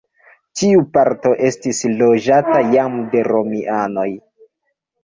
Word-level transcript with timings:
Tiu 0.61 0.79
parto 0.95 1.33
estis 1.49 1.83
loĝata 2.01 2.59
jam 2.73 2.99
de 3.15 3.25
romianoj. 3.33 4.09